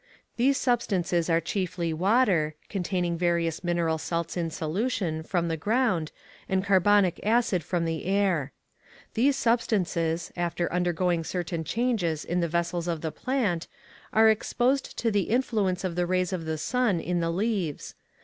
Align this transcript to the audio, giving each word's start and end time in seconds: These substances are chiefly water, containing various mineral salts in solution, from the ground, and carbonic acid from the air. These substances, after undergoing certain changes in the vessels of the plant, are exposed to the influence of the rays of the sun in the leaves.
These 0.35 0.57
substances 0.57 1.29
are 1.29 1.39
chiefly 1.39 1.93
water, 1.93 2.55
containing 2.69 3.19
various 3.19 3.63
mineral 3.63 3.99
salts 3.99 4.35
in 4.35 4.49
solution, 4.49 5.21
from 5.21 5.47
the 5.47 5.55
ground, 5.55 6.11
and 6.49 6.63
carbonic 6.65 7.19
acid 7.21 7.63
from 7.63 7.85
the 7.85 8.05
air. 8.05 8.51
These 9.13 9.35
substances, 9.35 10.31
after 10.35 10.73
undergoing 10.73 11.23
certain 11.23 11.63
changes 11.63 12.25
in 12.25 12.39
the 12.39 12.47
vessels 12.47 12.87
of 12.87 13.01
the 13.01 13.11
plant, 13.11 13.67
are 14.11 14.27
exposed 14.27 14.97
to 14.97 15.11
the 15.11 15.29
influence 15.29 15.83
of 15.83 15.93
the 15.95 16.07
rays 16.07 16.33
of 16.33 16.45
the 16.45 16.57
sun 16.57 16.99
in 16.99 17.19
the 17.19 17.29
leaves. 17.29 17.93